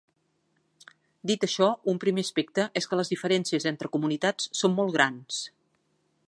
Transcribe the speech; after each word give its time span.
Dit 1.31 1.43
això, 1.47 1.67
un 1.93 1.99
primer 2.03 2.23
aspecte 2.27 2.65
és 2.81 2.89
que 2.93 2.99
les 3.01 3.13
diferències 3.13 3.69
entre 3.73 3.93
comunitats 3.97 4.49
són 4.63 4.75
molt 4.81 4.97
grans. 4.99 5.45